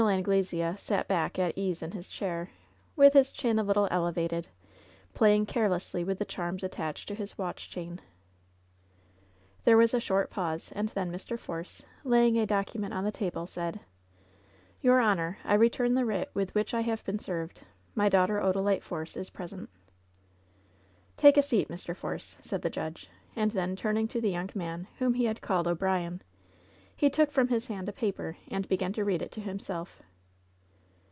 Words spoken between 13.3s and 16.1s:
said: "Your honor, I return the